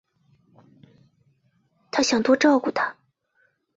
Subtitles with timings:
[1.91, 2.95] 她想多照顾她